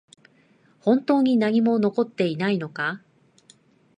[0.79, 3.03] 本当に何も残っていないのか？